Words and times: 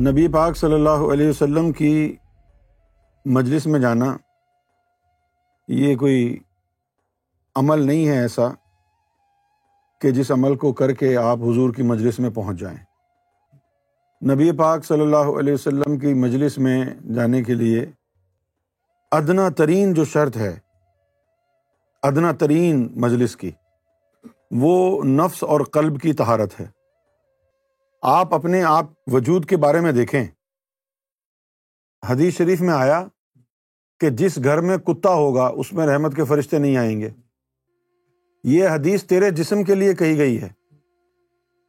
نبی 0.00 0.28
پاک 0.28 0.56
صلی 0.56 0.74
اللہ 0.74 1.00
علیہ 1.12 1.28
وسلم 1.28 1.72
کی 1.72 2.16
مجلس 3.24 3.66
میں 3.66 3.80
جانا، 3.80 4.16
یہ 5.68 5.96
کوئی 5.96 6.38
عمل 7.54 7.86
نہیں 7.86 8.08
ہے 8.08 8.18
ایسا 8.18 8.46
کہ 10.00 10.10
جس 10.10 10.30
عمل 10.30 10.56
کو 10.56 10.72
کر 10.72 10.92
کے 10.92 11.16
آپ 11.16 11.38
حضور 11.38 11.74
کی 11.74 11.82
مجلس 11.82 12.18
میں 12.18 12.30
پہنچ 12.30 12.60
جائیں۔ 12.60 12.76
نبی 14.22 14.50
پاک 14.52 14.84
صلی 14.84 15.00
اللہ 15.00 15.34
علیہ 15.38 15.54
وسلم 15.54 15.98
کی 15.98 16.14
مجلس 16.14 16.58
میں 16.58 16.84
جانے 17.14 17.42
کے 17.42 17.54
لیے 17.54 17.84
ادنا 19.12 19.48
ترین 19.48 19.94
جو 19.94 20.04
شرط 20.04 20.36
ہے، 20.36 20.58
ادنا 22.02 22.32
ترین 22.32 22.88
مجلس 22.96 23.36
کی، 23.36 23.50
وہ 24.50 25.04
نفس 25.04 25.42
اور 25.42 25.60
قلب 25.60 26.00
کی 26.00 26.12
تہارت 26.12 26.60
ہے۔ 26.60 26.77
آپ 28.02 28.34
اپنے 28.34 28.62
آپ 28.62 28.84
وجود 29.06 29.46
کے 29.46 29.56
بارے 29.56 29.80
میں 29.80 29.92
دیکھیں۔ 29.92 30.24
حدیث 32.08 32.36
شریف 32.36 32.60
میں 32.60 32.74
آیا 32.74 33.06
کہ 34.00 34.10
جس 34.10 34.38
گھر 34.44 34.60
میں 34.60 34.76
کتا 34.76 35.10
ہوگا، 35.10 35.46
اس 35.46 35.72
میں 35.72 35.86
رحمت 35.86 36.16
کے 36.16 36.24
فرشتے 36.24 36.58
نہیں 36.58 36.76
آئیں 36.76 37.00
گے۔ 37.00 37.10
یہ 38.44 38.68
حدیث 38.68 39.04
تیرے 39.04 39.30
جسم 39.30 39.64
کے 39.64 39.74
لیے 39.74 39.94
کہی 39.94 40.18
گئی 40.18 40.42
ہے 40.42 40.48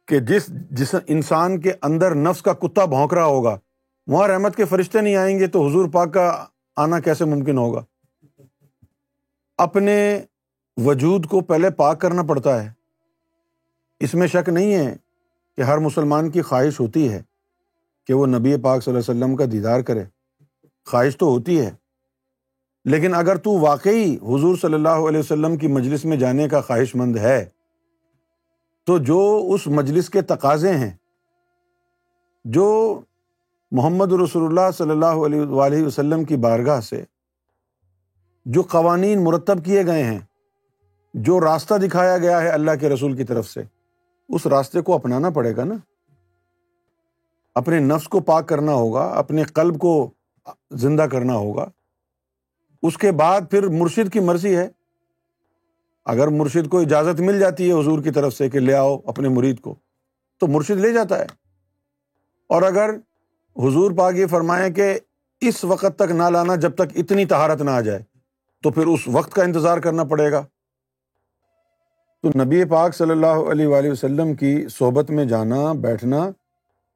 کہ 0.08 0.18
جس 0.18 0.46
جس 0.70 0.94
انسان 1.06 1.60
کے 1.60 1.72
اندر 1.82 2.14
نفس 2.14 2.42
کا 2.42 2.52
کتا 2.52 2.84
بھونک 2.84 3.14
رہا 3.14 3.24
ہوگا، 3.24 3.58
وہاں 4.06 4.28
رحمت 4.28 4.56
کے 4.56 4.64
فرشتے 4.64 5.00
نہیں 5.00 5.16
آئیں 5.16 5.38
گے 5.38 5.46
تو 5.46 5.68
حضور 5.68 5.88
پاک 5.88 6.14
کا 6.14 6.46
آنا 6.76 7.00
کیسے 7.00 7.24
ممکن 7.24 7.58
ہوگا؟ 7.58 7.84
اپنے 9.58 10.20
وجود 10.76 11.26
کو 11.26 11.40
پہلے 11.40 11.70
پاک 11.70 12.00
کرنا 12.00 12.22
پڑتا 12.22 12.64
ہے۔ 12.64 12.72
اس 14.00 14.14
میں 14.14 14.26
شک 14.26 14.48
نہیں 14.48 14.74
ہے 14.74 14.96
کہ 15.60 15.64
ہر 15.64 15.78
مسلمان 15.78 16.30
کی 16.30 16.42
خواہش 16.42 16.78
ہوتی 16.80 17.08
ہے 17.12 17.20
کہ 18.08 18.14
وہ 18.14 18.26
نبی 18.26 18.56
پاک 18.56 18.82
صلی 18.82 18.90
اللہ 18.90 19.00
علیہ 19.00 19.10
وسلم 19.10 19.34
کا 19.36 19.44
دیدار 19.52 19.80
کرے۔ 19.80 20.04
خواہش 20.86 21.16
تو 21.16 21.26
ہوتی 21.26 21.58
ہے، 21.60 21.70
لیکن 22.86 23.14
اگر 23.14 23.36
تو 23.36 23.52
واقعی 23.60 24.14
حضور 24.16 24.56
صلی 24.56 24.74
اللہ 24.74 25.08
علیہ 25.08 25.20
وسلم 25.20 25.56
کی 25.56 25.68
مجلس 25.68 26.04
میں 26.04 26.16
جانے 26.16 26.46
کا 26.48 26.60
خواہش 26.60 26.94
مند 26.94 27.16
ہے، 27.16 27.44
تو 28.86 28.96
جو 28.98 29.20
اس 29.54 29.66
مجلس 29.70 30.08
کے 30.10 30.22
تقاضے 30.22 30.72
ہیں، 30.74 30.90
جو 32.44 32.68
محمد 33.72 34.12
رسول 34.12 34.44
اللہ 34.44 34.70
صلی 34.76 34.90
اللہ 34.90 35.20
علیہ 35.26 35.84
وسلم 35.86 36.24
کی 36.24 36.36
بارگاہ 36.38 36.80
سے، 36.80 37.02
جو 38.46 38.62
قوانین 38.70 39.24
مرتب 39.24 39.64
کیے 39.64 39.84
گئے 39.86 40.04
ہیں، 40.04 40.18
جو 41.14 41.40
راستہ 41.40 41.74
دکھایا 41.84 42.16
گیا 42.18 42.40
ہے 42.42 42.48
اللہ 42.48 42.80
کے 42.80 42.88
رسول 42.88 43.16
کی 43.16 43.24
طرف 43.24 43.48
سے 43.48 43.62
اس 44.30 44.46
راستے 44.46 44.80
کو 44.80 44.94
اپنانا 44.94 45.30
پڑے 45.30 45.56
گا 45.56 45.64
نا۔ 45.64 45.74
اپنے 47.54 47.78
نفس 47.78 48.08
کو 48.08 48.20
پاک 48.20 48.48
کرنا 48.48 48.72
ہوگا، 48.72 49.04
اپنے 49.04 49.44
قلب 49.44 49.78
کو 49.78 50.10
زندہ 50.70 51.02
کرنا 51.02 51.34
ہوگا۔ 51.34 51.70
اس 52.82 52.98
کے 52.98 53.12
بعد 53.12 53.40
پھر 53.50 53.68
مرشد 53.68 54.12
کی 54.12 54.20
مرضی 54.20 54.56
ہے۔ 54.56 54.68
اگر 56.04 56.28
مرشد 56.28 56.68
کو 56.68 56.78
اجازت 56.78 57.20
مل 57.20 57.38
جاتی 57.38 57.68
ہے 57.68 57.72
حضور 57.72 58.02
کی 58.02 58.10
طرف 58.10 58.34
سے 58.34 58.50
کہ 58.50 58.60
لے 58.60 58.74
آؤ 58.74 58.98
اپنے 59.06 59.28
مرید 59.28 59.60
کو، 59.60 59.74
تو 60.40 60.46
مرشد 60.46 60.80
لے 60.80 60.92
جاتا 60.92 61.18
ہے۔ 61.18 61.26
اور 62.48 62.62
اگر 62.62 62.90
حضور 63.56 63.90
پاک 63.90 64.14
یہ 64.16 64.26
فرمائے 64.26 64.72
کہ 64.72 64.98
اس 65.40 65.64
وقت 65.64 65.96
تک 65.96 66.10
نہ 66.10 66.22
لانا 66.22 66.56
جب 66.56 66.74
تک 66.74 66.96
اتنی 66.96 67.24
تہارت 67.24 67.62
نہ 67.62 67.70
آ 67.70 67.80
جائے، 67.80 68.02
تو 68.62 68.70
پھر 68.70 68.86
اس 68.86 69.08
وقت 69.08 69.32
کا 69.32 69.42
انتظار 69.42 69.78
کرنا 69.78 70.04
پڑے 70.04 70.32
گا۔ 70.32 70.46
تو 72.22 72.44
نبی 72.44 72.64
پاک 72.64 72.94
صلی 72.94 73.10
اللہ 73.10 73.26
علیہ 73.26 73.66
وََ 73.66 73.82
وسلم 73.82 74.34
کی 74.34 74.66
صحبت 74.70 75.10
میں 75.10 75.24
جانا، 75.24 75.72
بیٹھنا، 75.72 76.30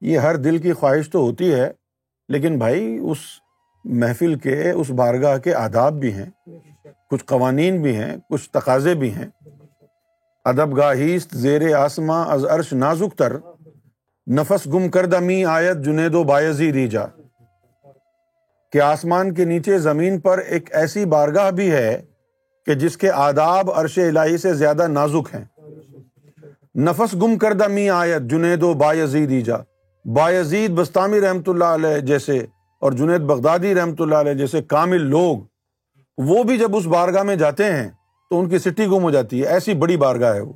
یہ 0.01 0.17
ہر 0.17 0.35
دل 0.35 0.57
کی 0.57 0.73
خواہش 0.73 1.09
تو 1.09 1.19
ہوتی 1.19 1.53
ہے، 1.53 1.71
لیکن 2.29 2.57
بھائی 2.57 2.99
اس 3.01 3.17
محفل 3.85 4.35
کے، 4.35 4.71
اس 4.71 4.89
بارگاہ 4.89 5.37
کے 5.37 5.53
آداب 5.53 5.93
بھی 5.93 6.13
ہیں، 6.13 6.49
کچھ 7.09 7.23
قوانین 7.25 7.81
بھی 7.81 7.95
ہیں، 7.95 8.17
کچھ 8.29 8.49
تقاضے 8.49 8.93
بھی 8.93 9.13
ہیں۔ 9.13 9.25
ادب 10.45 10.77
گاہیست 10.77 11.35
زیر 11.35 11.75
آسماں 11.75 12.25
از 12.25 12.45
عرش 12.45 12.73
نازک 12.73 13.17
تر۔ 13.17 13.37
نفس 14.31 14.67
گم 14.67 14.89
کردہ 14.89 15.19
می 15.19 15.45
آیت 15.45 15.77
جنید 15.77 16.15
و 16.15 16.23
بایزی 16.23 16.73
ریجا۔ 16.73 17.05
کہ 18.71 18.81
آسمان 18.81 19.33
کے 19.33 19.45
نیچے 19.45 19.77
زمین 19.77 20.19
پر 20.19 20.37
ایک 20.37 20.75
ایسی 20.75 21.05
بارگاہ 21.05 21.51
بھی 21.51 21.71
ہے 21.71 22.01
کہ 22.65 22.73
جس 22.73 22.97
کے 22.97 23.11
آداب 23.11 23.71
عرش 23.71 23.97
الہی 23.97 24.37
سے 24.37 24.53
زیادہ 24.53 24.87
نازک 24.87 25.35
ہیں۔ 25.35 25.45
نفس 26.77 27.13
گم 27.13 27.37
کردہ 27.37 27.67
می 27.67 27.89
آیت، 27.89 28.21
جنید 28.21 28.63
و 28.63 28.73
بایزید 28.73 29.31
ایجا 29.31 29.55
بایزید 30.05 30.71
بستانی 30.71 31.21
رحمۃ 31.21 31.47
اللہ 31.47 31.65
علیہ 31.65 31.99
جیسے 31.99 32.45
اور 32.79 32.91
جنید 32.91 33.21
بغدادی 33.21 33.75
رحمۃ 33.75 33.95
اللہ 33.99 34.15
علیہ 34.15 34.33
جیسے 34.33 34.61
کامل 34.61 35.01
لوگ، 35.01 35.37
وہ 36.17 36.43
بھی 36.43 36.57
جب 36.57 36.75
اس 36.75 36.85
بارگاہ 36.85 37.23
میں 37.23 37.35
جاتے 37.35 37.73
ہیں 37.73 37.89
تو 38.29 38.39
ان 38.39 38.49
کی 38.49 38.57
سٹی 38.57 38.85
گم 38.85 39.03
ہو 39.03 39.11
جاتی 39.11 39.41
ہے۔ 39.41 39.47
ایسی 39.47 39.73
بڑی 39.73 39.97
بارگاہ 39.97 40.33
ہے 40.33 40.41
وہ۔ 40.41 40.53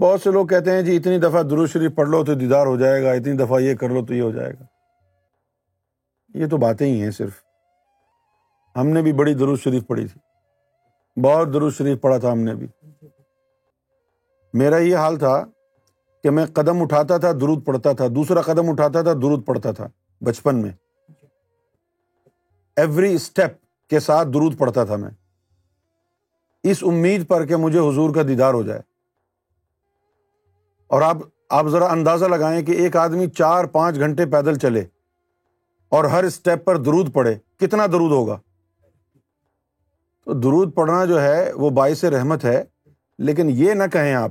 بہت 0.00 0.20
سے 0.22 0.30
لوگ 0.30 0.46
کہتے 0.46 0.70
ہیں 0.70 0.82
جی 0.82 0.96
اتنی 0.96 1.18
دفعہ 1.18 1.42
درود 1.42 1.70
شریف 1.70 1.94
پڑھ 1.94 2.08
لو 2.08 2.24
تو 2.24 2.34
دیدار 2.34 2.66
ہو 2.66 2.76
جائے 2.76 3.02
گا، 3.02 3.12
اتنی 3.12 3.32
دفعہ 3.32 3.60
یہ 3.60 3.74
کر 3.74 3.88
لو 3.88 4.06
تو 4.06 4.14
یہ 4.14 4.22
ہو 4.22 4.30
جائے 4.30 4.52
گا۔ 4.52 4.64
یہ 6.34 6.46
تو 6.46 6.56
باتیں 6.56 6.86
ہی 6.86 7.02
ہیں 7.02 7.10
صرف۔ 7.10 7.49
ہم 8.76 8.86
نے 8.86 9.02
بھی 9.02 9.12
بڑی 9.12 9.34
درود 9.34 9.60
شریف 9.60 9.86
پڑھی 9.86 10.06
تھی۔ 10.06 10.20
بہت 11.20 11.52
درود 11.52 11.72
شریف 11.74 12.00
پڑھا 12.00 12.18
تھا 12.18 12.32
ہم 12.32 12.38
نے 12.38 12.54
بھی۔ 12.54 12.66
میرا 14.52 14.78
یہ 14.78 14.96
حال 14.96 15.18
تھا 15.18 15.44
کہ 16.22 16.30
میں 16.30 16.46
قدم 16.46 16.82
اٹھاتا 16.82 17.16
تھا، 17.16 17.32
درود 17.32 17.64
پڑھتا 17.64 17.92
تھا۔ 17.92 18.06
دوسرا 18.08 18.40
قدم 18.40 18.70
اٹھاتا 18.70 19.02
تھا، 19.02 19.12
درود 19.12 19.46
پڑھتا 19.46 19.72
تھا 19.72 19.88
بچپن 20.20 20.56
میں۔ 20.56 20.70
ایوری 22.76 23.14
اسٹیپ 23.14 23.58
کے 23.88 24.00
ساتھ 24.00 24.28
درود 24.28 24.58
پڑھتا 24.58 24.84
تھا 24.84 24.96
میں۔ 24.96 25.10
اس 26.62 26.78
امید 26.82 27.28
پر 27.28 27.46
کہ 27.46 27.56
مجھے 27.56 27.78
حضور 27.78 28.14
کا 28.14 28.22
دیدار 28.22 28.54
ہو 28.54 28.62
جائے۔ 28.62 28.80
اور 30.86 31.02
آپ 31.02 31.16
آپ 31.50 31.66
ذرا 31.66 31.86
اندازہ 31.86 32.24
لگائیں 32.24 32.62
کہ 32.66 32.72
ایک 32.72 32.96
آدمی 32.96 33.26
چار 33.26 33.64
پانچ 33.64 33.96
گھنٹے 33.96 34.26
پیدل 34.26 34.58
چلے 34.58 34.80
اور 35.88 36.04
ہر 36.04 36.24
اسٹیپ 36.24 36.64
پر 36.64 36.76
درود 36.76 37.12
پڑے 37.12 37.34
کتنا 37.56 37.86
درود 37.86 38.12
ہوگا؟ 38.12 38.38
تو 40.24 40.32
درود 40.32 40.74
پڑھنا 40.74 41.04
جو 41.04 41.22
ہے 41.22 41.52
وہ 41.52 41.70
باعث 41.70 42.04
رحمت 42.04 42.44
ہے، 42.44 42.64
لیکن 43.18 43.50
یہ 43.50 43.74
نہ 43.74 43.84
کہیں 43.92 44.14
آپ 44.14 44.30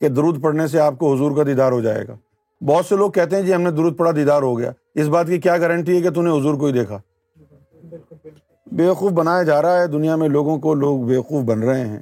کہ 0.00 0.08
درود 0.08 0.42
پڑھنے 0.42 0.66
سے 0.66 0.80
آپ 0.80 0.98
کو 0.98 1.14
حضور 1.14 1.36
کا 1.36 1.42
دیدار 1.42 1.72
ہو 1.72 1.80
جائے 1.80 2.08
گا۔ 2.08 2.16
بہت 2.64 2.86
سے 2.86 2.96
لوگ 2.96 3.10
کہتے 3.10 3.36
ہیں 3.36 3.42
جی 3.42 3.54
ہم 3.54 3.62
نے 3.62 3.70
درود 3.70 3.96
پڑھا 3.96 4.12
دیدار 4.16 4.42
ہو 4.42 4.58
گیا۔ 4.58 4.72
اس 4.94 5.06
بات 5.06 5.26
کی 5.26 5.38
کیا 5.38 5.58
گارنٹی 5.58 5.96
ہے 5.96 6.00
کہ 6.00 6.10
تم 6.10 6.24
نے 6.24 6.30
حضور 6.30 6.54
کو 6.54 6.66
ہی 6.66 6.72
دیکھا؟ 6.72 6.98
بیوقوف 8.66 9.12
بنایا 9.12 9.42
جا 9.42 9.62
رہا 9.62 9.80
ہے، 9.80 9.86
دنیا 9.86 10.16
میں 10.16 10.28
لوگوں 10.28 10.58
کو 10.58 10.74
لوگ 10.74 11.00
بیوقوف 11.00 11.44
بن 11.44 11.62
رہے 11.62 11.86
ہیں۔ 11.86 12.00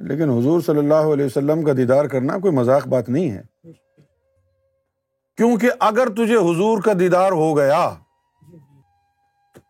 لیکن 0.00 0.30
حضور 0.30 0.60
صلی 0.60 0.78
اللہ 0.78 0.94
علیہ 0.94 1.24
وسلم 1.24 1.62
کا 1.62 1.72
دیدار 1.76 2.04
کرنا 2.04 2.38
کوئی 2.38 2.52
مذاق 2.52 2.88
بات 2.88 3.08
نہیں 3.08 3.30
ہے۔ 3.30 3.42
کیونکہ 5.36 5.70
اگر 5.80 6.08
تجھے 6.08 6.36
حضور 6.36 6.82
کا 6.82 6.92
دیدار 7.00 7.32
ہو 7.32 7.56
گیا 7.56 7.94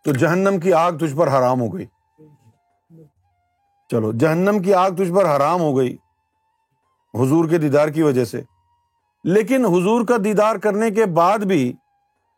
تو 0.04 0.12
جہنم 0.12 0.60
کی 0.60 0.72
آگ 0.72 0.92
تجھ 0.92 1.16
پر 1.16 1.28
حرام 1.28 1.60
ہو 1.60 1.74
گئی۔ 1.74 1.86
چلو، 3.90 4.12
جہنم 4.12 4.62
کی 4.62 4.74
آگ 4.74 4.90
تجھ 4.90 5.12
پر 5.12 5.36
حرام 5.36 5.60
ہو 5.60 5.78
گئی 5.78 5.96
حضور 7.14 7.48
کے 7.48 7.58
دیدار 7.58 7.88
کی 7.88 8.02
وجہ 8.02 8.24
سے۔ 8.24 8.42
لیکن 9.24 9.64
حضور 9.64 10.06
کا 10.06 10.16
دیدار 10.24 10.56
کرنے 10.56 10.90
کے 10.90 11.06
بعد 11.06 11.38
بھی 11.38 11.72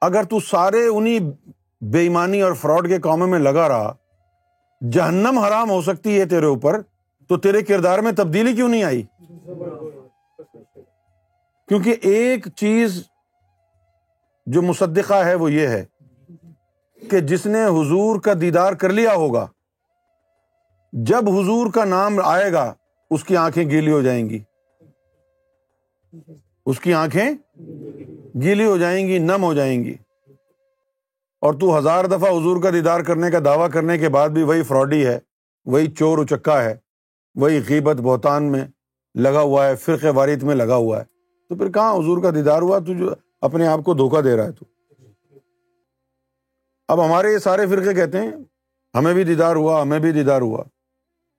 اگر 0.00 0.22
تو 0.22 0.41
سارے 0.41 0.86
انہیں 0.86 1.19
بے 1.80 1.98
ایمانی 1.98 2.42
اور 2.42 2.52
فراڈ 2.52 2.88
کے 2.88 2.99
کاموں 2.99 3.26
میں 3.26 3.38
لگا 3.38 3.69
رہا، 3.69 3.94
جہنم 4.93 5.38
حرام 5.38 5.70
ہو 5.70 5.82
سکتی 5.82 6.20
ہے 6.20 6.25
تیرے 6.25 6.46
اوپر، 6.46 6.81
تو 7.28 7.37
تیرے 7.37 7.62
کردار 7.62 7.99
میں 7.99 8.12
تبدیلی 8.12 8.52
کیوں 8.52 8.69
نہیں 8.69 8.84
آئی؟ 8.84 9.02
کیونکہ 11.69 11.96
ایک 12.02 12.49
چیز 12.56 13.08
جو 14.46 14.62
مصدقہ 14.62 15.14
ہے 15.14 15.34
وہ 15.34 15.52
یہ 15.52 15.66
ہے 15.66 15.84
کہ 17.10 17.20
جس 17.20 17.46
نے 17.46 17.64
حضور 17.64 18.20
کا 18.20 18.32
دیدار 18.40 18.72
کر 18.72 18.88
لیا 18.88 19.14
ہوگا، 19.14 19.46
جب 20.92 21.28
حضور 21.28 21.70
کا 21.70 21.84
نام 21.84 22.20
آئے 22.24 22.52
گا، 22.52 22.74
اس 23.10 23.24
کی 23.24 23.36
آنکھیں 23.36 23.70
گیلی 23.70 23.90
ہو 23.90 24.02
جائیں 24.02 24.30
گی۔ 24.30 24.38
اس 26.66 26.80
کی 26.80 26.94
آنکھیں 26.94 27.30
گیلی 28.42 28.64
ہو 28.64 28.76
جائیں 28.76 29.08
گی، 29.08 29.18
نم 29.18 29.44
ہو 29.44 29.54
جائیں 29.54 29.84
گی۔ 29.84 29.94
اور 31.40 31.54
تو 31.54 31.78
ہزار 31.78 32.04
دفعہ 32.04 32.30
حضور 32.30 32.62
کا 32.62 32.70
دیدار 32.70 33.00
کرنے 33.00 33.30
کا 33.30 33.38
دعویٰ 33.44 33.70
کرنے 33.70 33.98
کے 33.98 34.08
بعد 34.08 34.28
بھی 34.28 34.42
وہی 34.42 34.62
فراڈی 34.62 35.06
ہے، 35.06 35.18
وہی 35.64 35.86
چور 35.86 36.18
اچکا 36.18 36.64
ہے، 36.64 36.74
وہی 37.34 37.60
غیبت 37.68 37.96
بہتان 37.96 38.52
میں 38.52 38.64
لگا 39.14 39.40
ہوا 39.40 39.66
ہے 39.66 39.76
فرق 39.76 40.04
وارث 40.14 40.42
میں 40.42 40.54
لگا 40.54 40.76
ہوا 40.76 40.98
ہے۔ 40.98 41.04
تو 41.48 41.54
پھر 41.54 41.70
کہاں 41.70 41.94
حضور 41.94 42.22
کا 42.22 42.30
دیدار 42.30 42.62
ہوا؟ 42.62 42.78
تو 42.78 42.92
جو 42.92 43.10
اپنے 43.40 43.66
آپ 43.66 43.78
کو 43.84 43.94
دھوکہ 43.94 44.20
دے 44.20 44.36
رہا 44.36 44.44
ہے 44.44 44.52
تو۔ 44.52 44.74
اب 46.88 47.06
ہمارے 47.06 47.32
یہ 47.32 47.38
سارے 47.38 47.66
فرقے 47.66 47.94
کہتے 47.94 48.19
ہیں، 48.19 48.32
ہمیں 48.94 49.14
بھی 49.14 49.25
دیدار 49.25 49.56
ہوا، 49.56 49.82
ہمیں 49.82 49.98
بھی 49.98 50.12
دیدار 50.12 50.40
ہوا۔ 50.40 50.64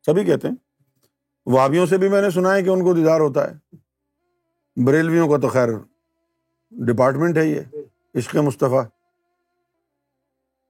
سبھی 0.06 0.24
کہتے 0.24 0.48
ہیں۔ 0.48 0.56
وابیوں 1.46 1.86
سے 1.86 1.98
بھی 1.98 2.10
میں 2.10 2.22
نے 2.22 2.30
سنا 2.30 2.54
ہے 2.54 2.64
کہ 2.64 2.70
ان 2.70 2.84
کو 2.84 2.94
دیدار 2.94 3.20
ہوتا 3.20 3.52
ہے۔ 3.52 3.76
بریلویوں 4.86 5.30
کا 5.30 5.38
تو 5.38 5.48
خیر 5.48 5.70
ڈپارٹمنٹ 6.72 7.38
ہے 7.38 7.46
یہ، 7.46 7.62
عشق 8.16 8.36
مصطفیٰ۔ 8.36 8.84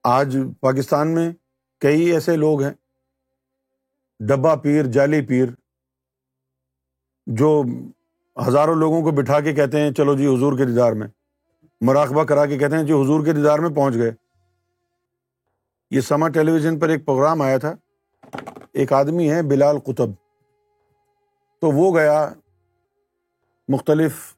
آج 0.04 0.38
پاکستان 0.60 1.14
میں 1.14 1.32
کئی 1.80 2.12
ایسے 2.12 2.36
لوگ 2.36 2.62
ہیں 2.62 2.72
ڈبا 4.20 4.54
پیر، 4.54 4.86
جعلی 4.86 5.22
پیر، 5.22 5.46
جو 7.26 7.62
ہزاروں 8.48 8.74
لوگوں 8.74 9.02
کو 9.02 9.10
بٹھا 9.10 9.40
کے 9.40 9.52
کہتے 9.52 9.80
ہیں، 9.80 9.90
چلو 9.90 10.16
جی 10.16 10.26
حضور 10.26 10.58
کے 10.58 10.64
دیدار 10.64 10.92
میں، 10.92 11.06
مراقبہ 11.80 12.24
کرا 12.24 12.46
کے 12.46 12.58
کہتے 12.58 12.76
ہیں 12.76 12.84
جی 12.84 12.92
حضور 12.92 13.24
کے 13.24 13.32
دیدار 13.32 13.58
میں 13.58 13.70
پہنچ 13.70 13.94
گئے۔ 13.94 14.25
یہ 15.90 16.00
سما 16.00 16.28
ٹیلی 16.28 16.52
ویژن 16.52 16.78
پر 16.78 16.88
ایک 16.88 17.06
پروگرام 17.06 17.42
آیا 17.42 17.58
تھا۔ 17.58 17.74
ایک 18.72 18.92
آدمی 18.92 19.30
ہے 19.30 19.42
بلال 19.42 19.78
قطب۔ 19.78 20.10
تو 21.60 21.70
وہ 21.70 21.96
گیا 21.96 22.32
مختلف 23.68 24.36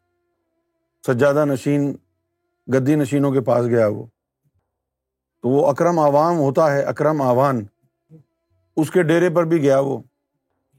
سجادہ 1.06 1.45
نشین، 1.45 1.97
گدی 2.75 2.95
نشینوں 2.95 3.33
کے 3.33 3.41
پاس 3.41 3.67
گیا 3.67 3.87
وہ۔ 3.87 4.06
تو 5.43 5.49
وہ 5.49 5.67
اکرم 5.67 5.99
عوام 5.99 6.39
ہوتا 6.39 6.73
ہے، 6.73 6.83
اکرم 6.83 7.23
آوان 7.23 7.65
اس 8.77 8.91
کے 8.91 9.03
ڈیرے 9.03 9.31
پر 9.31 9.44
بھی 9.44 9.62
گیا 9.62 9.79
وہ۔ 9.79 9.99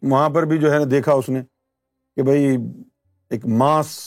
وہاں 0.01 0.29
پر 0.29 0.45
بھی 0.45 0.57
جو 0.57 0.73
ہے 0.73 0.77
نا 0.77 0.83
دیکھا 0.91 1.13
اس 1.13 1.29
نے 1.29 1.41
کہ 2.15 2.23
بھائی 2.23 2.57
ایک 3.29 3.45
ماس 3.45 3.99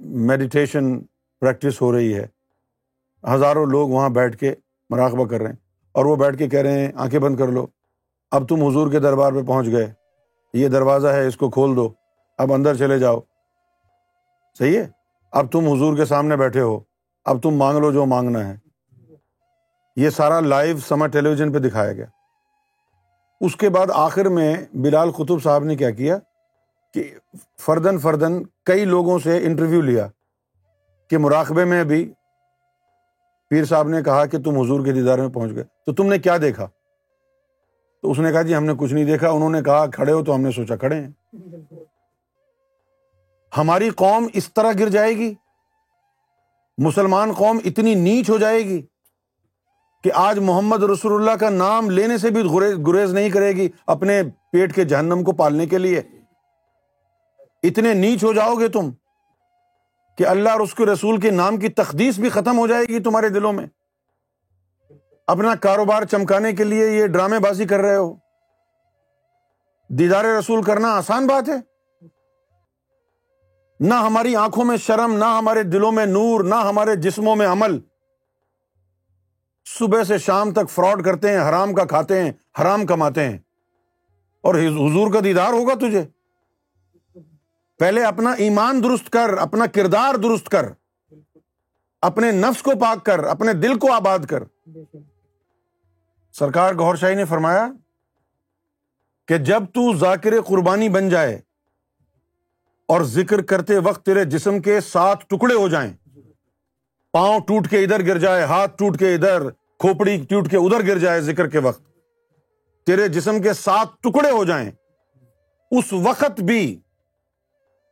میڈیٹیشن 0.00 1.00
پریکٹس 1.40 1.80
ہو 1.80 1.92
رہی 1.92 2.18
ہے۔ 2.18 2.26
ہزاروں 3.34 3.66
لوگ 3.66 3.88
وہاں 3.88 4.08
بیٹھ 4.08 4.38
کے 4.38 4.54
مراقبہ 4.90 5.24
کر 5.24 5.38
رہے 5.38 5.46
ہیں۔ 5.46 5.56
اور 5.92 6.04
وہ 6.04 6.16
بیٹھ 6.16 6.38
کے 6.38 6.48
کہہ 6.48 6.60
رہے 6.60 6.80
ہیں، 6.80 6.92
آنکھیں 6.94 7.20
بند 7.20 7.36
کر 7.36 7.48
لو۔ 7.48 7.66
اب 8.30 8.48
تم 8.48 8.62
حضور 8.62 8.90
کے 8.90 9.00
دربار 9.00 9.32
پہ 9.32 9.42
پہنچ 9.42 9.66
گئے۔ 9.66 9.92
یہ 10.54 10.68
دروازہ 10.68 11.08
ہے، 11.08 11.26
اس 11.26 11.36
کو 11.36 11.50
کھول 11.50 11.76
دو۔ 11.76 11.88
اب 12.38 12.52
اندر 12.52 12.74
چلے 12.74 12.98
جاؤ۔ 12.98 13.20
صحیح 14.58 14.78
ہے؟ 14.78 14.88
اب 15.32 15.52
تم 15.52 15.58
حضور 15.58 15.96
کے 15.96 16.04
سامنے 16.04 16.36
بیٹھے 16.36 16.60
ہو۔ 16.60 16.80
اب 17.24 17.42
تم 17.42 17.50
مانگ 17.50 17.78
لو 17.78 17.92
جو 17.92 18.06
مانگنا 18.06 18.48
ہے۔ 18.48 18.56
یہ 19.96 20.10
سارا 20.10 20.40
لائیو 20.40 20.78
سما 20.78 21.06
ٹیلی 21.06 21.28
ویژن 21.28 21.52
پہ 21.52 21.58
دکھایا 21.58 21.92
گیا۔ 21.92 22.04
اس 23.40 23.56
کے 23.56 23.68
بعد 23.68 23.86
آخر 23.94 24.28
میں 24.28 24.56
بلال 24.74 25.10
قطب 25.10 25.42
صاحب 25.42 25.64
نے 25.64 25.76
کیا 25.76 25.90
کیا 25.90 26.18
کہ 26.94 27.14
فردن 27.60 27.98
فردن 27.98 28.42
کئی 28.44 28.84
لوگوں 28.84 29.18
سے 29.18 29.44
انٹرویو 29.44 29.80
لیا 29.80 30.08
کہ 31.10 31.18
مراقبے 31.18 31.64
میں 31.64 31.80
ابھی 31.80 32.12
پیر 33.50 33.64
صاحب 33.64 33.88
نے 33.88 34.02
کہا 34.02 34.26
کہ 34.26 34.38
تم 34.38 34.58
حضور 34.58 34.84
کے 34.84 34.92
دیدار 34.92 35.18
میں 35.18 35.28
پہنچ 35.28 35.54
گئے۔ 35.54 35.64
تو 35.86 35.94
تم 35.94 36.06
نے 36.06 36.18
کیا 36.18 36.36
دیکھا؟ 36.36 36.68
تو 38.02 38.10
اس 38.10 38.18
نے 38.18 38.32
کہا 38.32 38.42
جی 38.42 38.56
ہم 38.56 38.64
نے 38.64 38.72
کچھ 38.78 38.94
نہیں 38.94 39.04
دیکھا۔ 39.04 39.30
انہوں 39.30 39.50
نے 39.50 39.62
کہا، 39.62 39.86
کھڑے 39.86 40.12
ہو 40.12 40.24
تو 40.24 40.34
ہم 40.34 40.40
نے 40.40 40.50
سوچا 40.50 40.76
کھڑے 40.76 40.96
ہیں۔ 40.96 41.10
ہماری 43.56 43.90
قوم 43.90 44.26
اس 44.32 44.52
طرح 44.52 44.72
گر 44.78 44.88
جائے 44.88 45.16
گی؟ 45.16 45.34
مسلمان 46.78 47.32
قوم 47.32 47.58
اتنی 47.64 47.94
نیچ 47.94 48.30
ہو 48.30 48.38
جائے 48.38 48.64
گی 48.64 48.82
کہ 50.04 50.10
آج 50.14 50.38
محمد 50.38 50.82
رسول 50.82 51.12
اللہ 51.12 51.36
کا 51.36 51.50
نام 51.50 51.90
لینے 51.90 52.18
سے 52.18 52.30
بھی 52.30 52.42
گریز 52.86 53.14
نہیں 53.14 53.30
کرے 53.30 53.52
گی 53.52 53.68
اپنے 53.86 54.22
پیٹ 54.52 54.74
کے 54.74 54.84
جہنم 54.84 55.22
کو 55.24 55.32
پالنے 55.32 55.66
کے 55.66 55.78
لیے۔ 55.78 56.02
اتنے 57.62 57.94
نیچ 57.94 58.24
ہو 58.24 58.32
جاؤ 58.32 58.54
گے 58.54 58.68
تم۔ 58.68 58.90
کہ 60.18 60.26
اللہ 60.26 60.48
اور 60.48 60.60
اس 60.60 60.74
کے 60.74 60.86
رسول 60.86 61.20
کے 61.20 61.30
نام 61.30 61.56
کی 61.56 61.68
تقدیس 61.68 62.18
بھی 62.18 62.28
ختم 62.28 62.58
ہو 62.58 62.66
جائے 62.66 62.84
گی 62.84 63.00
تمہارے 63.00 63.28
دلوں 63.28 63.52
میں۔ 63.52 63.66
اپنا 65.26 65.54
کاروبار 65.54 66.02
چمکانے 66.02 66.52
کے 66.52 66.64
لیے 66.64 66.90
یہ 66.90 67.06
ڈرامے 67.06 67.38
بازی 67.38 67.64
کر 67.64 67.80
رہے 67.80 67.96
ہو۔ 67.96 68.14
دیدار 69.88 70.24
رسول 70.24 70.62
کرنا 70.62 70.96
آسان 70.96 71.26
بات 71.26 71.48
ہے۔ 71.48 71.54
نہ 73.80 73.94
ہماری 73.94 74.36
آنکھوں 74.36 74.64
میں 74.64 74.76
شرم، 74.76 75.14
نہ 75.14 75.24
ہمارے 75.24 75.62
دلوں 75.62 75.92
میں 75.92 76.06
نور، 76.06 76.44
نہ 76.44 76.54
ہمارے 76.54 76.96
جسموں 76.96 77.36
میں 77.36 77.46
عمل۔ 77.46 77.78
صبح 79.78 80.04
سے 80.04 80.18
شام 80.18 80.52
تک 80.52 80.70
فراڈ 80.70 81.04
کرتے 81.04 81.30
ہیں، 81.30 81.48
حرام 81.48 81.74
کا 81.74 81.84
کھاتے 81.84 82.22
ہیں، 82.22 82.32
حرام 82.60 82.86
کماتے 82.86 83.24
ہیں۔ 83.24 83.38
اور 84.42 84.54
حضور 84.54 85.12
کا 85.12 85.20
دیدار 85.24 85.52
ہوگا 85.52 85.74
تجھے۔ 85.74 86.17
پہلے 87.80 88.04
اپنا 88.04 88.30
ایمان 88.38 88.82
درست 88.82 89.10
کر، 89.10 89.36
اپنا 89.38 89.66
کردار 89.66 90.14
درست 90.14 90.48
کر، 90.48 90.66
اپنے 92.02 92.30
نفس 92.30 92.62
کو 92.62 92.70
پاک 92.80 93.04
کر، 93.06 93.24
اپنے 93.24 93.52
دل 93.52 93.78
کو 93.78 93.92
آباد 93.92 94.18
کر۔ 94.28 94.44
سرکار 96.34 96.74
گور 96.74 96.96
شاہی 96.96 97.14
نے 97.14 97.24
فرمایا 97.24 97.66
کہ 99.28 99.38
جب 99.38 99.62
تو 99.64 99.92
ذاکر 99.96 100.40
قربانی 100.40 100.88
بن 100.88 101.08
جائے 101.08 101.40
اور 102.88 103.02
ذکر 103.02 103.42
کرتے 103.42 103.78
وقت 103.78 104.04
تیرے 104.06 104.24
جسم 104.24 104.60
کے 104.60 104.80
ساتھ 104.80 105.24
ٹکڑے 105.26 105.54
ہو 105.54 105.68
جائیں، 105.68 105.92
پاؤں 107.12 107.40
ٹوٹ 107.40 107.68
کے 107.70 107.82
ادھر 107.84 108.06
گر 108.06 108.18
جائے، 108.18 108.42
ہاتھ 108.44 108.76
ٹوٹ 108.76 108.98
کے 108.98 109.14
ادھر، 109.14 109.48
کھوپڑی 109.80 110.16
ٹوٹ 110.28 110.50
کے 110.50 110.56
ادھر 110.56 110.86
گر 110.86 110.98
جائے 110.98 111.20
ذکر 111.20 111.48
کے 111.48 111.58
وقت، 111.58 111.82
تیرے 112.86 113.08
جسم 113.08 113.42
کے 113.42 113.52
ساتھ 113.52 113.96
ٹکڑے 114.00 114.30
ہو 114.30 114.44
جائیں۔ 114.44 114.70
اس 115.70 115.92
وقت 115.92 116.40
بھی 116.40 116.80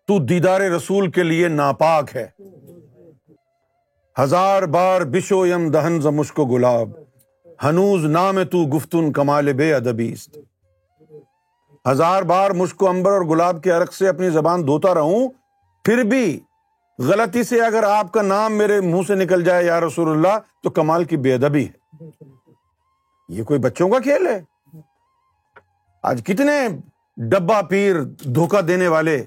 تو 0.06 0.18
دیدار 0.18 0.60
رسول 0.60 1.10
کے 1.10 1.22
لیے 1.22 1.48
ناپاک 1.48 2.16
ہے۔ 2.16 2.28
ہزار 4.22 4.62
بار 4.62 5.00
بشو 5.00 5.46
یم 5.46 5.70
دہن 5.70 6.00
مشکو 6.14 6.44
گلاب۔ 6.44 6.90
ہنوز 7.64 8.04
نام 8.04 8.42
تو 8.44 8.76
گفتن 8.76 9.12
کمال 9.12 9.52
بے 9.52 9.74
ادبیست 9.74 10.38
ہزار 11.90 12.22
بار 12.22 12.50
مشکو 12.50 12.88
امبر 12.88 13.12
اور 13.12 13.22
گلاب 13.22 13.62
کے 13.62 13.70
عرق 13.70 13.92
سے 13.92 14.08
اپنی 14.08 14.30
زبان 14.30 14.66
دھوتا 14.66 14.94
رہوں، 14.94 15.28
پھر 15.84 16.02
بھی 16.02 16.40
غلطی 16.98 17.42
سے 17.42 17.60
اگر 17.60 17.82
آپ 17.82 18.12
کا 18.12 18.22
نام 18.22 18.52
میرے 18.52 18.80
منہ 18.80 19.02
سے 19.06 19.14
نکل 19.14 19.44
جائے 19.44 19.64
یا 19.64 19.80
رسول 19.80 20.10
اللہ، 20.10 20.38
تو 20.62 20.70
کمال 20.70 21.04
کی 21.04 21.16
بے 21.16 21.34
ادبی 21.34 21.66
ہے۔ 21.66 22.04
یہ 23.28 23.44
کوئی 23.44 23.60
بچوں 23.60 23.88
کا 23.88 23.98
کھیل 23.98 24.26
ہے؟ 24.26 24.40
آج 26.02 26.22
کتنے 26.24 26.68
ڈبا 27.16 27.62
پیر 27.62 28.02
دھوکہ 28.02 28.60
دینے 28.60 28.88
والے 28.88 29.24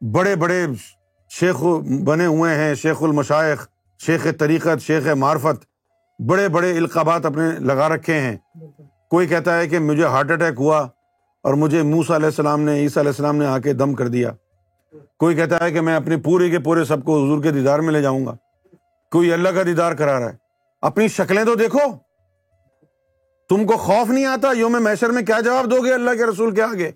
بڑے 0.00 0.36
بڑے 0.36 0.66
شیخ 1.30 1.64
بنے 2.04 2.26
ہوئے 2.26 2.54
ہیں، 2.54 2.74
شیخ 2.74 3.02
المشائق 3.02 3.66
شیخ 3.98 4.26
طریقت، 4.38 4.82
شیخ 4.82 5.06
معرفت، 5.06 5.64
بڑے 6.28 6.48
بڑے 6.48 6.76
القابات 6.76 7.26
اپنے 7.26 7.50
لگا 7.60 7.88
رکھے 7.88 8.20
ہیں۔ 8.20 8.36
کوئی 9.10 9.26
کہتا 9.26 9.58
ہے 9.58 9.68
کہ 9.68 9.78
مجھے 9.78 10.04
ہارٹ 10.04 10.30
اٹیک 10.30 10.54
ہوا 10.58 10.78
اور 11.42 11.54
مجھے 11.54 11.82
موسا 11.82 12.16
علیہ 12.16 12.26
السلام 12.26 12.60
نے، 12.60 12.72
عیسیٰ 12.72 13.02
علیہ 13.02 13.10
السلام 13.10 13.36
نے 13.36 13.46
آ 13.46 13.58
کے 13.58 13.72
دم 13.72 13.94
کر 13.94 14.08
دیا۔ 14.08 14.30
کوئی 15.18 15.36
کہتا 15.36 15.64
ہے 15.64 15.72
کہ 15.72 15.80
میں 15.80 15.96
اپنی 15.96 16.16
پوری 16.16 16.50
کے 16.50 16.58
پورے 16.58 16.84
سب 16.84 17.04
کو 17.04 17.24
حضور 17.24 17.42
کے 17.42 17.50
دیدار 17.50 17.78
میں 17.78 17.92
لے 17.92 18.02
جاؤں 18.02 18.26
گا۔ 18.26 18.36
کوئی 19.12 19.32
اللہ 19.32 19.48
کا 19.48 19.62
دیدار 19.62 19.92
کرا 19.92 20.20
رہا 20.20 20.28
ہے۔ 20.28 20.36
اپنی 20.82 21.08
شکلیں 21.08 21.44
تو 21.44 21.54
دیکھو۔ 21.54 21.78
تم 23.48 23.66
کو 23.66 23.76
خوف 23.76 24.10
نہیں 24.10 24.24
آتا؟ 24.24 24.52
یوم 24.52 24.76
میشر 24.80 25.08
میں 25.10 25.22
کیا 25.22 25.40
جواب 25.40 25.70
دو 25.70 25.84
گے 25.84 25.94
اللہ 25.94 26.10
کے 26.10 26.26
رسول 26.26 26.54
کے 26.54 26.62
آگے؟ 26.62 26.90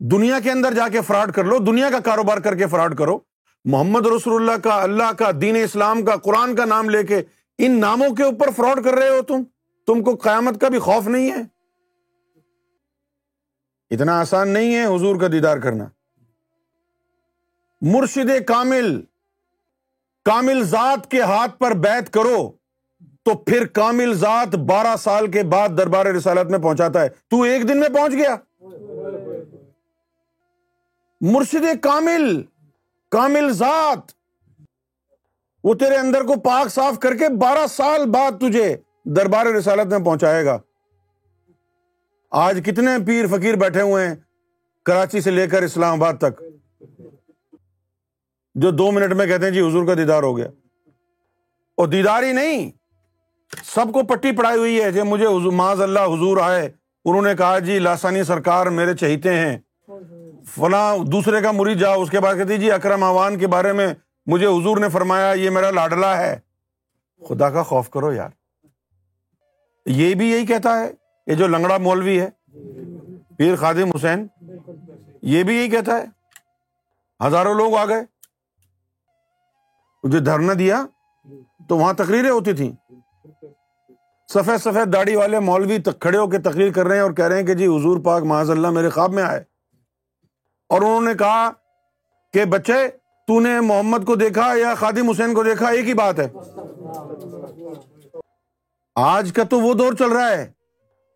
دنیا 0.00 0.40
کے 0.40 0.50
اندر 0.50 0.74
جا 0.74 0.88
کے 0.88 1.00
فراڈ 1.00 1.32
کر 1.32 1.44
لو، 1.44 1.58
دنیا 1.58 1.90
کا 1.90 2.00
کاروبار 2.00 2.38
کر 2.38 2.54
کے 2.54 2.66
فراڈ 2.66 2.96
کرو۔ 2.96 3.18
محمد 3.64 4.06
رسول 4.06 4.42
اللہ 4.42 4.62
کا 4.62 4.82
اللہ 4.82 5.12
کا، 5.18 5.30
دین 5.40 5.56
اسلام 5.56 6.04
کا، 6.04 6.16
قرآن 6.16 6.56
کا 6.56 6.64
نام 6.64 6.90
لے 6.90 7.04
کے 7.04 7.22
ان 7.58 7.80
ناموں 7.80 8.10
کے 8.10 8.22
اوپر 8.22 8.50
فراڈ 8.50 8.84
کر 8.84 8.94
رہے 8.94 9.08
ہو 9.08 9.22
تم 9.22 9.42
تم 9.86 10.02
کو 10.02 10.16
قیامت 10.16 10.60
کا 10.60 10.68
بھی 10.68 10.78
خوف 10.78 11.08
نہیں 11.08 11.30
ہے۔ 11.30 11.56
اتنا 13.90 14.20
آسان 14.20 14.48
نہیں 14.48 14.74
ہے 14.74 14.84
حضور 14.84 15.20
کا 15.20 15.26
دیدار 15.32 15.58
کرنا۔ 15.58 15.84
مرشد 17.80 18.44
کامل 18.46 19.02
کامل 20.24 20.64
ذات 20.64 21.10
کے 21.10 21.20
ہاتھ 21.20 21.58
پر 21.58 21.70
بیت 21.70 22.12
کرو 22.12 22.52
تو 23.24 23.34
پھر 23.34 23.66
کامل 23.66 24.14
ذات 24.14 24.54
بارہ 24.54 24.96
سال 24.96 25.30
کے 25.30 25.42
بعد 25.42 25.68
دربار 25.78 26.06
رسالت 26.06 26.50
میں 26.50 26.58
پہنچاتا 26.58 27.02
ہے۔ 27.02 27.08
تو 27.08 27.42
ایک 27.42 27.68
دن 27.68 27.80
میں 27.80 27.88
پہنچ 27.88 28.12
گیا۔ 28.12 28.36
مرشد 31.32 31.82
کامل 31.82 32.42
کامل 33.10 33.52
ذات۔ 33.52 33.98
وہ 35.64 35.74
تیرے 35.74 35.96
اندر 35.96 36.22
کو 36.22 36.40
پاک 36.40 36.68
صاف 36.68 36.98
کر 36.98 37.16
کے 37.16 37.28
بارہ 37.28 37.66
سال 37.66 38.10
بعد 38.10 38.32
تجھے 38.40 38.76
دربار 39.04 39.46
رسالت 39.46 39.86
میں 39.86 39.98
پہنچائے 39.98 40.44
گا۔ 40.44 40.58
آج 42.30 42.60
کتنے 42.64 42.90
پیر 43.06 43.26
فقیر 43.26 43.54
بیٹھے 43.54 43.80
ہوئے 43.80 44.08
ہیں 44.08 44.14
کراچی 44.84 45.20
سے 45.20 45.30
لے 45.30 45.46
کر 45.46 45.62
اسلام 45.62 46.02
آباد 46.02 46.14
تک۔ 46.14 46.42
جو 48.54 48.70
دو 48.70 48.90
منٹ 48.90 49.12
میں 49.12 49.26
کہتے 49.26 49.44
ہیں 49.44 49.52
جی 49.52 49.60
حضور 49.60 49.86
کا 49.86 49.94
دیدار 49.94 50.22
ہو 50.22 50.36
گیا۔ 50.36 50.48
اور 51.76 51.88
دیدار 51.88 52.22
ہی 52.22 52.32
نہیں، 52.32 52.70
سب 53.64 53.86
کو 53.94 54.02
پٹی 54.02 54.32
پڑائی 54.32 54.58
ہوئی 54.58 54.82
ہے 54.82 54.92
جی 54.92 55.02
مجھے 55.02 55.28
معذ 55.28 55.80
اللہ 55.80 56.00
حضور 56.00 56.36
آئے۔ 56.36 56.70
انہوں 57.04 57.22
نے 57.22 57.34
کہا 57.34 57.58
جی 57.58 57.78
لاسانی 57.78 58.24
سرکار 58.24 58.66
میرے 58.66 58.94
چہیتے 58.94 59.34
ہیں۔ 59.34 59.58
فلاں 60.48 60.98
دوسرے 60.98 61.40
کا 61.40 61.52
مری 61.52 61.74
جاؤ، 61.74 62.02
اس 62.02 62.10
کے 62.10 62.20
بعد 62.20 62.34
کہتی 62.34 62.58
جی 62.58 62.72
اکرم 62.72 63.02
آوان 63.02 63.38
کے 63.38 63.46
بارے 63.46 63.72
میں 63.72 63.94
مجھے 64.26 64.46
حضور 64.46 64.76
نے 64.76 64.88
فرمایا، 64.88 65.32
یہ 65.32 65.50
میرا 65.50 65.70
لاڈلا 65.70 66.16
ہے۔ 66.18 66.40
خدا 67.28 67.50
کا 67.50 67.62
خوف 67.62 67.90
کرو 67.90 68.12
یار۔ 68.12 68.28
یہ 69.86 70.14
بھی 70.14 70.30
یہی 70.30 70.46
کہتا 70.46 70.80
ہے 70.80 70.92
یہ 71.26 71.34
جو 71.34 71.46
لنگڑا 71.46 71.76
مولوی 71.76 72.20
ہے، 72.20 72.28
پیر 73.38 73.56
خادم 73.56 73.90
حسین، 73.94 74.26
یہ 75.22 75.42
بھی 75.42 75.56
یہی 75.56 75.68
کہتا 75.68 75.98
ہے۔ 75.98 76.04
ہزاروں 77.26 77.54
لوگ 77.54 77.76
آ 77.76 77.84
گئے۔ 77.84 78.02
مجھے 80.04 80.20
دھرنا 80.20 80.52
دیا۔ 80.58 80.86
تو 81.68 81.78
وہاں 81.78 81.92
تقریریں 81.92 82.30
ہوتی 82.30 82.52
تھیں۔ 82.52 82.72
سفید 84.32 84.58
سفید 84.58 84.92
داڑھی 84.92 85.16
والے 85.16 85.38
مولوی 85.38 85.78
کھڑے 86.00 86.18
ہو 86.18 86.30
کے 86.30 86.38
تقریر 86.38 86.72
کر 86.72 86.86
رہے 86.86 86.94
ہیں 86.94 87.02
اور 87.02 87.12
کہہ 87.12 87.24
رہے 87.24 87.38
ہیں 87.38 87.46
کہ 87.46 87.54
جی 87.54 87.66
حضور 87.66 87.98
پاک، 88.04 88.22
معاذ 88.22 88.50
اللہ 88.50 88.70
میرے 88.70 88.88
خواب 88.88 89.12
میں 89.12 89.22
آئے۔ 89.22 89.55
اور 90.68 90.80
انہوں 90.82 91.00
نے 91.00 91.14
کہا 91.14 91.50
کہ 92.32 92.44
بچے، 92.44 92.88
تو 93.26 93.40
نے 93.40 93.60
محمد 93.60 94.06
کو 94.06 94.14
دیکھا 94.14 94.54
یا 94.56 94.74
خادم 94.74 95.10
حسین 95.10 95.34
کو 95.34 95.42
دیکھا؟ 95.42 95.68
ایک 95.68 95.88
ہی 95.88 95.94
بات 95.94 96.18
ہے۔ 96.18 96.28
آج 98.94 99.32
کا 99.32 99.42
تو 99.42 99.60
وہ 99.60 99.74
دور 99.74 99.92
چل 99.92 100.08
رہا 100.08 100.30
ہے 100.30 100.52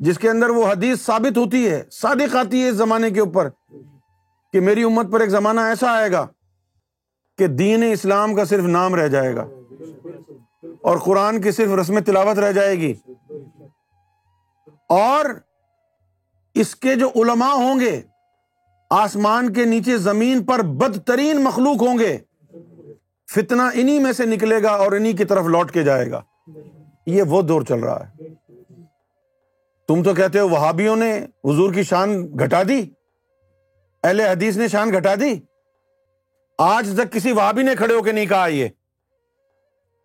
جس 0.01 0.19
کے 0.19 0.31
اندر 0.31 0.49
وہ 0.49 0.67
حدیث 0.67 1.01
ثابت 1.01 1.39
ہوتی 1.39 1.71
ہے، 1.71 1.83
صادق 1.93 2.37
آتی 2.37 2.63
ہے 2.63 2.69
اس 2.69 2.75
زمانے 2.75 3.11
کے 3.11 3.21
اوپر 3.21 3.49
کہ 4.53 4.61
میری 4.61 4.83
امت 4.83 5.07
پر 5.13 5.21
ایک 5.21 5.31
زمانہ 5.31 5.61
ایسا 5.61 5.93
آئے 5.93 6.13
گا 6.13 6.27
کہ 7.39 7.47
دین 7.47 7.93
اسلام 7.93 8.35
کا 8.35 8.45
صرف 8.45 8.65
نام 8.65 8.95
رہ 8.95 9.09
جائے 9.09 9.37
گا 9.37 9.47
اور 10.83 10.99
قرآن 10.99 11.41
کی 11.41 11.51
صرف 11.51 11.71
رسم 11.71 12.01
تلاوت 12.01 12.39
رہ 12.39 12.53
جائے 12.53 12.79
گی۔ 12.79 12.95
اور 14.89 15.25
اس 16.55 16.77
کے 16.77 16.95
جو 16.95 17.09
علماء 17.09 17.53
ہوں 17.53 17.81
گے 17.81 18.03
آسمان 18.91 19.53
کے 19.53 19.65
نیچے 19.65 19.99
زمین 19.99 20.45
پر 20.45 20.63
بدترین 20.63 21.45
مخلوق 21.45 21.83
ہوں 21.83 21.99
گے۔ 21.99 22.19
فتنا 23.35 23.71
انہی 23.75 23.99
میں 23.99 24.13
سے 24.13 24.27
نکلے 24.27 24.63
گا 24.63 24.69
اور 24.69 24.93
انہی 24.93 25.13
کی 25.13 25.25
طرف 25.25 25.45
لوٹ 25.45 25.73
کے 25.73 25.83
جائے 25.83 26.11
گا۔ 26.11 26.23
یہ 27.07 27.23
وہ 27.23 27.43
دور 27.43 27.63
چل 27.63 27.81
رہا 27.81 28.09
ہے۔ 28.09 28.23
تم 29.89 30.03
تو 30.03 30.15
کہتے 30.15 30.39
ہو 30.39 30.49
وہابیوں 30.49 30.97
نے 30.97 31.19
حضور 31.45 31.75
کی 31.75 31.83
شان 31.83 32.39
گھٹا 32.39 32.63
دی۔ 32.69 32.91
اہل 34.05 34.21
حدیث 34.21 34.57
نے 34.57 34.69
شان 34.69 34.93
گھٹا 34.93 35.15
دی۔ 35.15 35.41
آج 36.59 36.91
تک 36.97 37.13
کسی 37.13 37.33
وہابی 37.33 37.63
نے 37.63 37.77
کھڑے 37.77 37.95
ہو 37.95 38.03
کے 38.03 38.13
نہیں 38.13 38.27
کہا 38.27 38.47
یہ۔ 38.47 38.69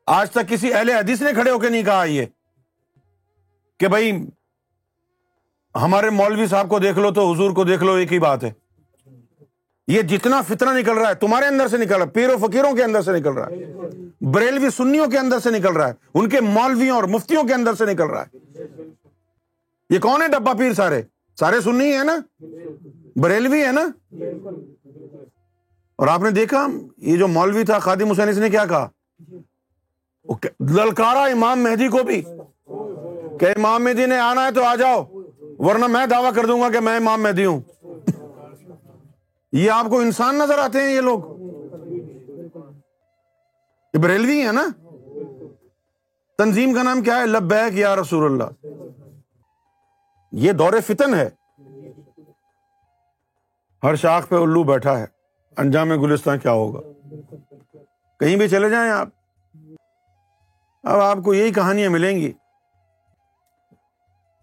آج 0.08 0.32
تک 0.32 0.50
کسی 0.50 0.74
اہل 0.74 0.90
حدیث 0.90 1.22
نے 1.22 1.34
کھڑے 1.34 1.52
ہو 1.52 1.60
کے 1.60 1.70
نہیں 1.70 1.84
کہا 1.84 2.04
یہ۔ 2.04 2.26
کہ 3.80 3.88
بھائی، 3.88 4.12
ہمارے 5.76 6.10
مولوی 6.10 6.48
صاحب 6.48 6.70
کو 6.70 6.80
دیکھ 6.80 7.00
لو 7.00 7.14
تو 7.14 7.32
حضور 7.32 7.52
کو 7.52 7.64
دیکھ 7.64 7.84
لو، 7.84 7.94
ایک 7.94 8.14
ہی 8.14 8.20
بات 8.20 8.44
ہے۔ 8.44 8.65
یہ 9.88 10.02
جتنا 10.02 10.42
فتنا 10.42 10.78
نکل 10.78 10.98
رہا 10.98 11.10
ہے، 11.10 11.14
تمہارے 11.14 11.46
اندر 11.46 11.68
سے 11.68 11.78
نکل 11.78 11.96
رہا 11.96 12.06
ہے 12.06 12.10
پیرو 12.10 12.38
فقیروں 12.38 12.74
کے 12.74 12.84
اندر 12.84 13.02
سے 13.02 13.12
نکل 13.12 13.32
رہا 13.32 13.46
ہے، 13.46 13.66
بریلوی 14.22 14.70
سنیوں 14.70 15.08
کے 15.08 15.18
اندر 15.18 15.40
سے 15.40 15.52
نکل 15.52 15.74
رہا 15.74 15.88
ہے، 15.88 15.94
ان 16.14 16.30
کے 16.30 16.42
مولویوں 16.42 16.96
اور 16.96 17.04
مفتیوں 17.04 17.44
کے 17.44 17.54
اندر 17.54 17.74
سے 17.74 17.86
نکل 17.86 18.04
رہا 18.04 18.24
ہے۔ 18.24 18.38
یہ 19.90 20.00
کون 20.00 20.22
ہے 20.22 20.28
ڈبا 20.28 20.54
پیر 20.54 20.74
سارے؟ 20.74 21.02
سارے 21.40 21.62
سنی 21.62 21.92
ہے 21.98 22.04
نا؟ 22.04 22.18
بریلوی 23.16 23.64
ہے 23.66 23.72
نا؟ 23.72 23.86
اور 25.96 26.08
آپ 26.08 26.22
نے 26.22 26.32
دیکھا، 26.32 26.68
یہ 26.98 27.18
جو 27.18 27.28
مولوی 27.28 27.64
تھا 27.64 27.80
خادم 27.80 28.12
حسین، 28.12 28.30
اس 28.30 28.38
نے 28.38 28.50
کیا 28.50 28.66
کہا؟ 28.66 28.88
للکارا 30.60 31.24
امام 31.24 31.64
مہدی 31.64 31.88
کو 31.88 32.04
بھی، 32.04 32.22
کہ 33.40 33.46
امام 33.58 33.84
مہدی 33.84 34.06
نے 34.06 34.18
آنا 34.20 34.46
ہے 34.46 34.52
تو 34.52 34.64
آ 34.64 34.76
جاؤ، 34.76 35.04
ورنہ 35.60 35.88
میں 35.88 36.06
دعویٰ 36.06 36.34
کر 36.34 36.46
دوں 36.46 36.62
گا 36.62 36.70
کہ 36.70 36.80
میں 36.80 36.96
امام 36.98 37.24
مہدی 37.24 37.46
ہوں۔ 37.46 37.62
یہ 39.56 39.72
آپ 39.72 39.86
کو 39.90 40.00
انسان 40.00 40.36
نظر 40.36 40.58
آتے 40.58 40.82
ہیں 40.82 40.96
یہ 40.96 41.02
لوگ؟ 41.02 41.20
بریلوی 43.98 44.48
ہے 44.48 44.52
نا؟ 44.52 44.68
تنظیم 46.38 46.74
کا 46.74 46.84
نام 46.84 47.02
کیا 47.02 47.18
ہے؟ 47.18 47.26
لبیک 47.26 47.78
یا 47.78 47.96
رسول 47.96 48.32
اللہ۔ 48.32 48.66
یہ 50.32 50.52
دور 50.52 50.74
فتن 50.88 51.14
ہے۔ 51.14 51.30
ہر 53.84 53.96
شاخ 53.96 54.30
پہ 54.30 54.36
الو 54.36 54.64
بیٹھا 54.64 55.00
ہے۔ 55.00 55.06
انجام 55.58 56.02
گلستان 56.02 56.40
کیا 56.40 56.52
ہوگا؟ 56.52 56.80
کہیں 58.20 58.36
بھی 58.36 58.48
چلے 58.48 58.70
جائیں 58.70 58.92
آپ۔ 58.92 59.08
اب 60.84 61.00
آپ 61.00 61.18
کو 61.26 61.34
یہی 61.34 61.54
کہانیاں 61.54 61.90
ملیں 61.90 62.18
گی۔ 62.18 62.32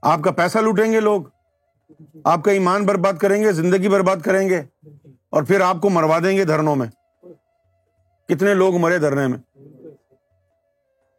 آپ 0.02 0.21
کا 0.25 0.31
پیسہ 0.31 0.59
لوٹیں 0.59 0.92
گے 0.92 1.00
لوگ۔ 1.00 1.23
آپ 2.25 2.45
کا 2.45 2.50
ایمان 2.50 2.87
برباد 2.87 3.12
کریں 3.12 3.42
گے، 3.42 3.52
زندگی 3.52 3.88
برباد 3.88 4.16
کریں 4.16 4.49
گے۔ 4.49 4.62
اور 5.32 5.42
پھر 5.42 5.60
آپ 5.60 5.76
کو 5.80 5.90
مروا 5.90 6.18
دیں 6.18 6.36
گے 6.36 6.44
دھرنوں 6.44 6.76
میں۔ 6.76 6.86
کتنے 8.28 8.54
لوگ 8.54 8.76
مرے 8.76 8.98
دھرنے 8.98 9.26
میں۔ 9.26 9.38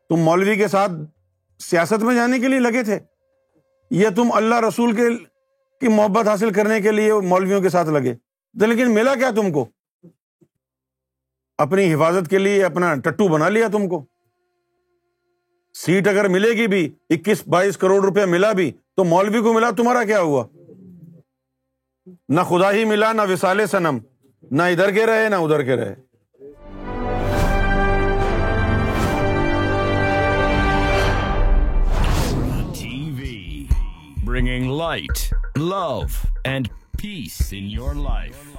تم 0.09 0.15
مولوی 0.15 0.55
کے 0.55 0.67
ساتھ 0.67 0.91
سیاست 1.59 2.03
میں 2.03 2.15
جانے 2.15 2.39
کے 2.39 2.47
لیے 2.47 2.59
لگے 2.59 2.83
تھے۔ 2.83 2.99
یا 3.91 4.09
تم 4.15 4.31
اللہ 4.33 4.55
رسول 4.55 4.95
کے 4.95 5.09
کی 5.79 5.87
محبت 5.87 6.27
حاصل 6.27 6.53
کرنے 6.53 6.81
کے 6.81 6.91
لیے 6.91 7.13
مولویوں 7.13 7.61
کے 7.61 7.69
ساتھ 7.69 7.89
لگے۔ 7.89 8.15
لیکن 8.53 8.93
ملا 8.93 9.15
کیا 9.15 9.29
تم 9.35 9.51
کو؟ 9.51 9.65
اپنی 11.57 11.93
حفاظت 11.93 12.29
کے 12.29 12.37
لیے 12.37 12.63
اپنا 12.63 12.95
ٹٹو 12.95 13.27
بنا 13.27 13.49
لیا 13.49 13.67
تم 13.67 13.89
کو۔ 13.89 14.05
سیٹ 15.73 16.07
اگر 16.07 16.27
ملے 16.27 16.49
گی 16.49 16.67
بھی، 16.67 16.95
اکیس 17.09 17.47
بائیس 17.47 17.77
کروڑ 17.77 18.05
روپیہ 18.05 18.25
ملا 18.25 18.51
بھی، 18.51 18.71
تو 18.95 19.03
مولوی 19.03 19.41
کو 19.41 19.53
ملا، 19.53 19.69
تمہارا 19.71 20.03
کیا 20.03 20.21
ہوا؟ 20.21 20.45
نہ 22.07 22.41
خدا 22.41 22.71
ہی 22.71 22.85
ملا، 22.85 23.13
نہ 23.13 23.21
وسال 23.29 23.65
سنم 23.65 23.97
نہ 24.51 24.63
ادھر 24.63 24.91
کے 24.91 25.05
رہے، 25.05 25.29
نہ 25.29 25.35
ادھر 25.35 25.63
کے 25.63 25.75
رہے۔ 25.75 25.95
Bringing 34.25 34.71
light 34.77 35.33
love 35.57 36.01
and 36.43 36.67
peace 37.01 37.53
in 37.57 37.63
your 37.63 37.95
life 37.95 38.52